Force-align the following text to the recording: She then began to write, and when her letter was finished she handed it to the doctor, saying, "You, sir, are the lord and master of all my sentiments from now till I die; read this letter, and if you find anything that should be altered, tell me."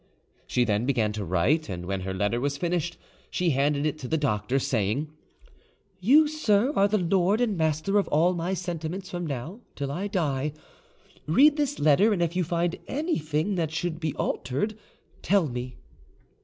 She 0.47 0.63
then 0.63 0.87
began 0.87 1.13
to 1.13 1.23
write, 1.23 1.69
and 1.69 1.85
when 1.85 2.01
her 2.01 2.13
letter 2.15 2.41
was 2.41 2.57
finished 2.57 2.97
she 3.29 3.51
handed 3.51 3.85
it 3.85 3.99
to 3.99 4.07
the 4.07 4.17
doctor, 4.17 4.57
saying, 4.57 5.11
"You, 5.99 6.27
sir, 6.27 6.73
are 6.75 6.87
the 6.87 6.97
lord 6.97 7.39
and 7.39 7.55
master 7.55 7.99
of 7.99 8.07
all 8.07 8.33
my 8.33 8.55
sentiments 8.55 9.11
from 9.11 9.27
now 9.27 9.59
till 9.75 9.91
I 9.91 10.07
die; 10.07 10.53
read 11.27 11.55
this 11.55 11.77
letter, 11.77 12.11
and 12.13 12.23
if 12.23 12.35
you 12.35 12.43
find 12.43 12.77
anything 12.87 13.53
that 13.57 13.69
should 13.71 13.99
be 13.99 14.15
altered, 14.15 14.75
tell 15.21 15.47
me." 15.47 15.77